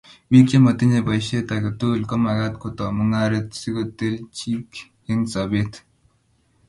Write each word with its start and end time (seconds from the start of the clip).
Bik 0.29 0.45
chematinye 0.49 0.99
baishet 1.07 1.47
age 1.55 1.69
tugul 1.79 2.03
komagat 2.09 2.53
kotoi 2.61 2.95
mung'aret 2.97 3.47
sikoteleljikei 3.61 4.57
eng 5.09 5.23
sobet 5.33 5.73